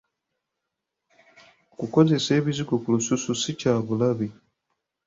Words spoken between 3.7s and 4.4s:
bulabe?